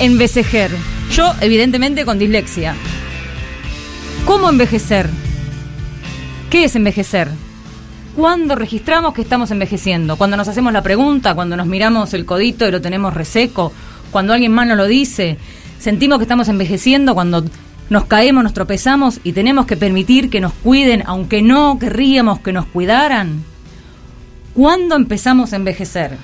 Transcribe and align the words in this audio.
envejecer? 0.00 0.70
Yo, 1.12 1.34
evidentemente, 1.40 2.04
con 2.04 2.18
dislexia. 2.18 2.74
¿Cómo 4.26 4.48
envejecer? 4.48 5.08
¿Qué 6.48 6.64
es 6.64 6.74
envejecer? 6.74 7.28
¿Cuándo 8.16 8.56
registramos 8.56 9.14
que 9.14 9.22
estamos 9.22 9.50
envejeciendo? 9.50 10.16
Cuando 10.16 10.36
nos 10.36 10.48
hacemos 10.48 10.72
la 10.72 10.82
pregunta, 10.82 11.34
cuando 11.34 11.56
nos 11.56 11.66
miramos 11.66 12.12
el 12.14 12.24
codito 12.24 12.66
y 12.66 12.70
lo 12.70 12.80
tenemos 12.80 13.14
reseco, 13.14 13.72
cuando 14.10 14.32
alguien 14.32 14.52
más 14.52 14.66
nos 14.66 14.76
lo 14.76 14.86
dice, 14.86 15.36
sentimos 15.78 16.18
que 16.18 16.24
estamos 16.24 16.48
envejeciendo 16.48 17.14
cuando 17.14 17.44
nos 17.90 18.04
caemos, 18.06 18.42
nos 18.42 18.54
tropezamos 18.54 19.20
y 19.22 19.32
tenemos 19.32 19.66
que 19.66 19.76
permitir 19.76 20.30
que 20.30 20.40
nos 20.40 20.52
cuiden, 20.52 21.02
aunque 21.06 21.42
no 21.42 21.78
querríamos 21.78 22.40
que 22.40 22.52
nos 22.52 22.66
cuidaran. 22.66 23.44
¿Cuándo 24.54 24.96
empezamos 24.96 25.52
a 25.52 25.56
envejecer? 25.56 26.16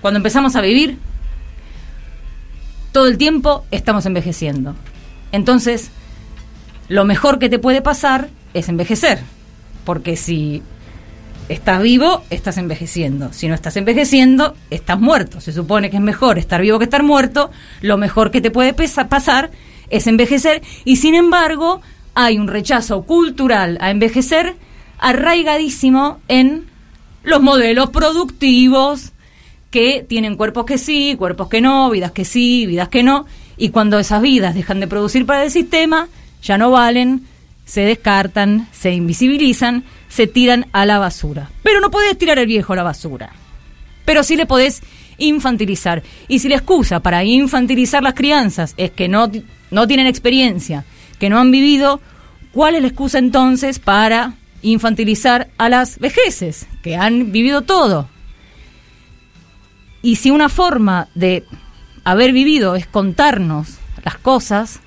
Cuando 0.00 0.18
empezamos 0.18 0.56
a 0.56 0.60
vivir, 0.60 0.98
todo 2.92 3.06
el 3.06 3.18
tiempo 3.18 3.64
estamos 3.70 4.06
envejeciendo. 4.06 4.74
Entonces, 5.32 5.90
lo 6.88 7.04
mejor 7.04 7.38
que 7.38 7.48
te 7.48 7.58
puede 7.58 7.82
pasar 7.82 8.28
es 8.54 8.68
envejecer. 8.68 9.20
Porque 9.84 10.16
si 10.16 10.62
estás 11.48 11.82
vivo, 11.82 12.22
estás 12.30 12.58
envejeciendo. 12.58 13.32
Si 13.32 13.48
no 13.48 13.54
estás 13.54 13.76
envejeciendo, 13.76 14.54
estás 14.70 15.00
muerto. 15.00 15.40
Se 15.40 15.52
supone 15.52 15.90
que 15.90 15.96
es 15.96 16.02
mejor 16.02 16.38
estar 16.38 16.60
vivo 16.60 16.78
que 16.78 16.84
estar 16.84 17.02
muerto. 17.02 17.50
Lo 17.80 17.96
mejor 17.96 18.30
que 18.30 18.40
te 18.40 18.50
puede 18.50 18.74
pasar 18.74 19.50
es 19.88 20.06
envejecer. 20.06 20.62
Y 20.84 20.96
sin 20.96 21.14
embargo, 21.14 21.80
hay 22.14 22.38
un 22.38 22.48
rechazo 22.48 23.02
cultural 23.02 23.78
a 23.80 23.90
envejecer 23.90 24.56
arraigadísimo 24.98 26.20
en 26.28 26.66
los 27.22 27.40
modelos 27.40 27.90
productivos 27.90 29.12
que 29.70 30.04
tienen 30.06 30.36
cuerpos 30.36 30.66
que 30.66 30.78
sí, 30.78 31.14
cuerpos 31.16 31.48
que 31.48 31.60
no, 31.60 31.90
vidas 31.90 32.12
que 32.12 32.24
sí, 32.24 32.66
vidas 32.66 32.88
que 32.88 33.02
no. 33.02 33.26
Y 33.56 33.70
cuando 33.70 33.98
esas 33.98 34.20
vidas 34.20 34.54
dejan 34.54 34.80
de 34.80 34.86
producir 34.86 35.26
para 35.26 35.44
el 35.44 35.50
sistema, 35.50 36.08
ya 36.42 36.58
no 36.58 36.70
valen, 36.70 37.26
se 37.64 37.82
descartan, 37.82 38.68
se 38.72 38.92
invisibilizan, 38.92 39.84
se 40.08 40.26
tiran 40.26 40.66
a 40.72 40.86
la 40.86 40.98
basura. 40.98 41.50
Pero 41.62 41.80
no 41.80 41.90
podés 41.90 42.18
tirar 42.18 42.38
el 42.38 42.46
viejo 42.46 42.72
a 42.72 42.76
la 42.76 42.82
basura. 42.82 43.30
Pero 44.04 44.24
sí 44.24 44.36
le 44.36 44.46
podés 44.46 44.82
infantilizar. 45.18 46.02
Y 46.26 46.40
si 46.40 46.48
la 46.48 46.56
excusa 46.56 47.00
para 47.00 47.22
infantilizar 47.22 48.02
las 48.02 48.14
crianzas 48.14 48.74
es 48.76 48.90
que 48.90 49.08
no, 49.08 49.30
no 49.70 49.86
tienen 49.86 50.06
experiencia, 50.06 50.84
que 51.18 51.30
no 51.30 51.38
han 51.38 51.50
vivido, 51.50 52.00
¿cuál 52.52 52.74
es 52.74 52.82
la 52.82 52.88
excusa 52.88 53.18
entonces 53.18 53.78
para 53.78 54.34
infantilizar 54.62 55.48
a 55.58 55.68
las 55.68 55.98
vejeces, 55.98 56.66
que 56.82 56.96
han 56.96 57.30
vivido 57.30 57.62
todo? 57.62 58.08
Y 60.02 60.16
si 60.16 60.30
una 60.30 60.48
forma 60.48 61.08
de 61.14 61.44
haber 62.04 62.32
vivido 62.32 62.74
es 62.74 62.86
contarnos 62.86 63.78
las 64.04 64.16
cosas, 64.16 64.80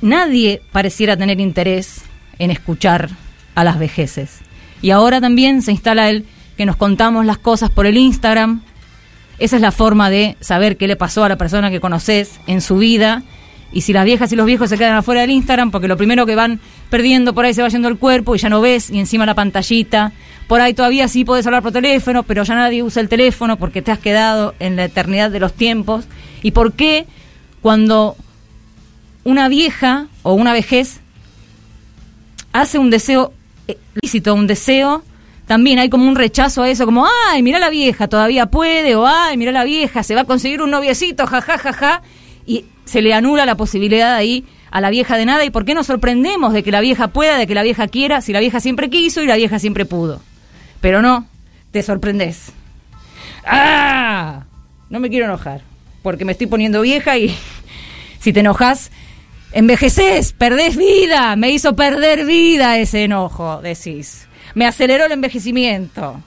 nadie 0.00 0.62
pareciera 0.72 1.16
tener 1.16 1.40
interés 1.40 2.02
en 2.38 2.50
escuchar 2.50 3.10
a 3.54 3.64
las 3.64 3.78
vejeces. 3.78 4.40
Y 4.80 4.90
ahora 4.90 5.20
también 5.20 5.62
se 5.62 5.72
instala 5.72 6.10
el 6.10 6.26
que 6.56 6.66
nos 6.66 6.76
contamos 6.76 7.24
las 7.24 7.38
cosas 7.38 7.70
por 7.70 7.86
el 7.86 7.96
Instagram. 7.96 8.62
Esa 9.38 9.56
es 9.56 9.62
la 9.62 9.72
forma 9.72 10.10
de 10.10 10.36
saber 10.40 10.76
qué 10.76 10.86
le 10.86 10.96
pasó 10.96 11.24
a 11.24 11.28
la 11.28 11.36
persona 11.36 11.70
que 11.70 11.80
conoces 11.80 12.40
en 12.46 12.60
su 12.60 12.78
vida. 12.78 13.22
Y 13.72 13.82
si 13.82 13.92
las 13.92 14.04
viejas 14.04 14.30
y 14.32 14.36
los 14.36 14.46
viejos 14.46 14.68
se 14.68 14.76
quedan 14.76 14.96
afuera 14.96 15.22
del 15.22 15.30
Instagram, 15.30 15.70
porque 15.70 15.88
lo 15.88 15.96
primero 15.96 16.26
que 16.26 16.34
van 16.34 16.60
perdiendo 16.90 17.32
por 17.34 17.44
ahí 17.44 17.54
se 17.54 17.62
va 17.62 17.68
yendo 17.68 17.88
el 17.88 17.96
cuerpo 17.96 18.34
y 18.34 18.38
ya 18.38 18.50
no 18.50 18.60
ves, 18.60 18.90
y 18.90 18.98
encima 18.98 19.24
la 19.24 19.34
pantallita. 19.34 20.12
Por 20.52 20.60
ahí 20.60 20.74
todavía 20.74 21.08
sí 21.08 21.24
puedes 21.24 21.46
hablar 21.46 21.62
por 21.62 21.72
teléfono, 21.72 22.24
pero 22.24 22.42
ya 22.42 22.54
nadie 22.54 22.82
usa 22.82 23.00
el 23.00 23.08
teléfono 23.08 23.56
porque 23.56 23.80
te 23.80 23.90
has 23.90 23.98
quedado 23.98 24.54
en 24.58 24.76
la 24.76 24.84
eternidad 24.84 25.30
de 25.30 25.40
los 25.40 25.54
tiempos. 25.54 26.04
¿Y 26.42 26.50
por 26.50 26.74
qué 26.74 27.06
cuando 27.62 28.16
una 29.24 29.48
vieja 29.48 30.08
o 30.22 30.34
una 30.34 30.52
vejez 30.52 31.00
hace 32.52 32.76
un 32.76 32.90
deseo 32.90 33.32
lícito, 34.02 34.34
un 34.34 34.46
deseo, 34.46 35.02
también 35.46 35.78
hay 35.78 35.88
como 35.88 36.06
un 36.06 36.16
rechazo 36.16 36.64
a 36.64 36.68
eso, 36.68 36.84
como, 36.84 37.06
ay, 37.30 37.42
mira 37.42 37.58
la 37.58 37.70
vieja, 37.70 38.06
todavía 38.08 38.44
puede, 38.44 38.94
o 38.94 39.06
ay, 39.06 39.38
mira 39.38 39.52
la 39.52 39.64
vieja, 39.64 40.02
se 40.02 40.14
va 40.14 40.20
a 40.20 40.24
conseguir 40.24 40.60
un 40.60 40.70
noviecito, 40.70 41.26
jajajaja, 41.26 41.72
ja, 41.72 41.72
ja, 41.72 41.92
ja, 41.94 42.02
y 42.44 42.66
se 42.84 43.00
le 43.00 43.14
anula 43.14 43.46
la 43.46 43.56
posibilidad 43.56 44.14
ahí 44.14 44.44
a 44.70 44.82
la 44.82 44.90
vieja 44.90 45.16
de 45.16 45.24
nada, 45.24 45.46
y 45.46 45.50
por 45.50 45.64
qué 45.64 45.72
nos 45.72 45.86
sorprendemos 45.86 46.52
de 46.52 46.62
que 46.62 46.72
la 46.72 46.82
vieja 46.82 47.08
pueda, 47.08 47.38
de 47.38 47.46
que 47.46 47.54
la 47.54 47.62
vieja 47.62 47.88
quiera, 47.88 48.20
si 48.20 48.34
la 48.34 48.40
vieja 48.40 48.60
siempre 48.60 48.90
quiso 48.90 49.22
y 49.22 49.26
la 49.26 49.36
vieja 49.36 49.58
siempre 49.58 49.86
pudo. 49.86 50.20
Pero 50.82 51.00
no, 51.00 51.26
te 51.70 51.82
sorprendes. 51.82 52.52
¡Ah! 53.46 54.44
No 54.90 55.00
me 55.00 55.08
quiero 55.08 55.24
enojar, 55.24 55.62
porque 56.02 56.26
me 56.26 56.32
estoy 56.32 56.48
poniendo 56.48 56.82
vieja 56.82 57.16
y 57.16 57.34
si 58.20 58.34
te 58.34 58.40
enojas, 58.40 58.90
Envejeces, 59.54 60.32
perdés 60.32 60.76
vida, 60.76 61.36
me 61.36 61.50
hizo 61.50 61.76
perder 61.76 62.24
vida 62.24 62.78
ese 62.78 63.04
enojo, 63.04 63.60
decís. 63.60 64.26
Me 64.54 64.66
aceleró 64.66 65.04
el 65.04 65.12
envejecimiento. 65.12 66.22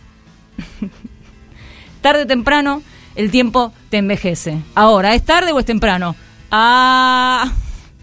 tarde 2.01 2.23
o 2.23 2.27
temprano, 2.27 2.83
el 3.15 3.31
tiempo 3.31 3.73
te 3.89 3.97
envejece. 3.97 4.59
Ahora, 4.75 5.15
¿es 5.15 5.25
tarde 5.25 5.53
o 5.53 5.59
es 5.59 5.65
temprano? 5.65 6.15
Ah, 6.51 7.51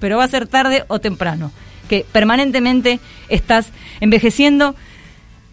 pero 0.01 0.17
va 0.17 0.25
a 0.25 0.29
ser 0.29 0.49
tarde 0.49 0.85
o 0.89 0.99
temprano. 0.99 1.53
Que 1.89 2.05
permanentemente 2.11 2.99
estás 3.29 3.69
envejeciendo. 4.01 4.75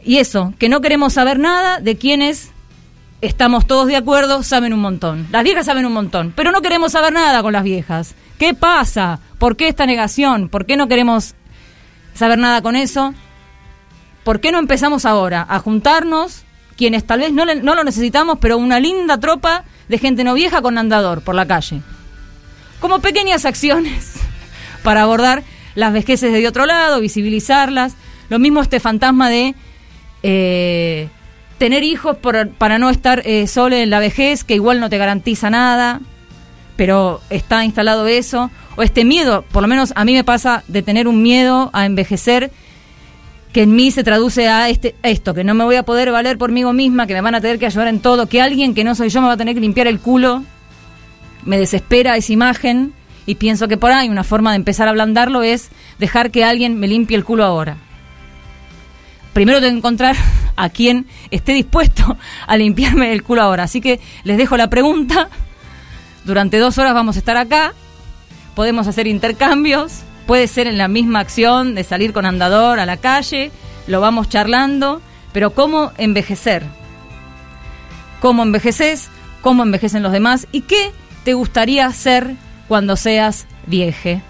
Y 0.04 0.18
eso, 0.18 0.54
que 0.58 0.70
no 0.70 0.82
queremos 0.82 1.14
saber 1.14 1.40
nada 1.40 1.80
de 1.80 1.98
quienes 1.98 2.52
estamos 3.22 3.68
todos 3.68 3.88
de 3.88 3.96
acuerdo, 3.96 4.44
saben 4.44 4.74
un 4.74 4.80
montón. 4.80 5.28
Las 5.32 5.44
viejas 5.44 5.66
saben 5.66 5.86
un 5.86 5.94
montón, 5.94 6.34
pero 6.36 6.52
no 6.52 6.62
queremos 6.62 6.94
saber 6.94 7.14
nada 7.14 7.42
con 7.42 7.54
las 7.54 7.64
viejas. 7.64 8.16
¿Qué 8.38 8.54
pasa? 8.54 9.20
¿Por 9.38 9.58
qué 9.58 9.68
esta 9.68 9.86
negación? 9.86 10.50
¿Por 10.50 10.66
qué 10.66 10.78
no 10.78 10.88
queremos 10.88 11.36
saber 12.14 12.40
nada 12.40 12.62
con 12.62 12.76
eso? 12.76 13.14
¿Por 14.24 14.40
qué 14.40 14.52
no 14.52 14.60
empezamos 14.60 15.06
ahora 15.06 15.46
a 15.50 15.60
juntarnos, 15.60 16.44
quienes 16.78 17.06
tal 17.06 17.20
vez 17.20 17.34
no, 17.34 17.46
lo 17.46 17.84
necesitamos, 17.84 18.38
pero 18.40 18.58
una 18.58 18.80
linda 18.80 19.20
tropa 19.20 19.66
de 19.90 19.98
gente 19.98 20.24
no 20.24 20.34
vieja 20.34 20.62
con 20.62 20.78
andador 20.78 21.22
por 21.22 21.36
la 21.36 21.46
calle? 21.46 21.82
Como 22.80 23.00
pequeñas 23.00 23.46
acciones 23.46 24.14
para 24.84 25.02
abordar 25.02 25.44
las 25.76 25.92
vejeces 25.92 26.32
de 26.32 26.48
otro 26.48 26.66
lado, 26.66 27.02
visibilizarlas. 27.02 27.96
Lo 28.30 28.40
mismo 28.40 28.62
este 28.62 28.80
fantasma 28.80 29.30
de 29.30 29.56
eh, 30.24 31.10
tener 31.58 31.84
hijos 31.84 32.18
para 32.18 32.80
no 32.80 32.90
estar 32.90 33.22
eh, 33.26 33.48
solo 33.48 33.76
en 33.76 33.90
la 33.90 34.00
vejez, 34.00 34.44
que 34.44 34.56
igual 34.56 34.80
no 34.80 34.90
te 34.90 34.98
garantiza 34.98 35.50
nada 35.50 36.02
pero 36.80 37.20
está 37.30 37.66
instalado 37.66 38.08
eso, 38.08 38.50
o 38.78 38.84
este 38.84 39.04
miedo, 39.04 39.44
por 39.52 39.62
lo 39.62 39.68
menos 39.68 39.92
a 39.98 40.06
mí 40.06 40.14
me 40.14 40.24
pasa 40.24 40.64
de 40.70 40.82
tener 40.82 41.10
un 41.10 41.22
miedo 41.22 41.70
a 41.74 41.86
envejecer 41.86 42.52
que 43.52 43.64
en 43.64 43.76
mí 43.76 43.92
se 43.92 44.06
traduce 44.06 44.48
a 44.48 44.70
este 44.70 44.96
esto, 45.04 45.34
que 45.34 45.44
no 45.44 45.54
me 45.56 45.66
voy 45.66 45.76
a 45.76 45.84
poder 45.84 46.10
valer 46.10 46.38
por 46.38 46.54
mí 46.54 46.64
misma, 46.64 47.06
que 47.06 47.16
me 47.16 47.20
van 47.20 47.36
a 47.36 47.42
tener 47.42 47.60
que 47.60 47.66
ayudar 47.66 47.90
en 47.90 48.00
todo, 48.00 48.28
que 48.28 48.42
alguien 48.42 48.74
que 48.74 48.86
no 48.86 48.96
soy 48.96 49.10
yo 49.10 49.20
me 49.20 49.28
va 49.28 49.34
a 49.34 49.38
tener 49.38 49.56
que 49.56 49.60
limpiar 49.60 49.88
el 49.88 50.00
culo. 50.00 50.46
Me 51.44 51.60
desespera 51.60 52.16
esa 52.16 52.32
imagen 52.32 52.94
y 53.26 53.36
pienso 53.36 53.68
que 53.68 53.76
por 53.76 53.92
ahí 53.92 54.08
una 54.08 54.24
forma 54.24 54.52
de 54.52 54.56
empezar 54.56 54.88
a 54.88 54.92
ablandarlo 54.92 55.44
es 55.44 55.72
dejar 56.00 56.32
que 56.32 56.46
alguien 56.46 56.80
me 56.80 56.88
limpie 56.88 57.18
el 57.18 57.26
culo 57.26 57.44
ahora. 57.44 57.76
Primero 59.34 59.60
tengo 59.60 59.74
que 59.74 59.78
encontrar 59.78 60.16
a 60.56 60.70
quien 60.70 61.08
esté 61.32 61.54
dispuesto 61.54 62.18
a 62.48 62.58
limpiarme 62.58 63.12
el 63.14 63.24
culo 63.24 63.42
ahora. 63.42 63.64
Así 63.64 63.82
que 63.82 64.00
les 64.24 64.38
dejo 64.38 64.58
la 64.58 64.70
pregunta 64.70 65.30
durante 66.30 66.60
dos 66.60 66.78
horas 66.78 66.94
vamos 66.94 67.16
a 67.16 67.20
estar 67.20 67.38
acá, 67.38 67.74
podemos 68.54 68.88
hacer 68.88 69.08
intercambios, 69.08 70.02
puede 70.28 70.48
ser 70.48 70.68
en 70.68 70.78
la 70.78 70.88
misma 70.88 71.20
acción 71.20 71.76
de 71.76 71.84
salir 71.84 72.14
con 72.14 72.26
andador 72.26 72.80
a 72.80 72.86
la 72.86 72.98
calle, 72.98 73.52
lo 73.88 74.00
vamos 74.00 74.30
charlando, 74.30 75.02
pero 75.32 75.56
¿cómo 75.56 75.92
envejecer? 75.98 76.64
¿Cómo 78.22 78.44
envejeces? 78.44 79.10
¿Cómo 79.42 79.64
envejecen 79.64 80.04
los 80.04 80.12
demás? 80.12 80.48
¿Y 80.52 80.62
qué 80.62 80.92
te 81.24 81.34
gustaría 81.34 81.92
ser 81.94 82.36
cuando 82.68 82.96
seas 82.96 83.48
vieje? 83.66 84.22